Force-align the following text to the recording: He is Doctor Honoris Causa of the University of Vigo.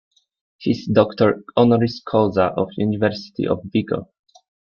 He 0.57 0.71
is 0.71 0.87
Doctor 0.91 1.43
Honoris 1.55 2.01
Causa 2.03 2.45
of 2.57 2.69
the 2.69 2.81
University 2.85 3.45
of 3.47 3.61
Vigo. 3.65 4.09